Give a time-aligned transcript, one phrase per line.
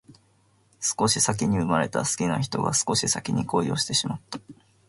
[0.79, 4.39] 少し先に生まれた好きな人が少し先に恋をしてしまった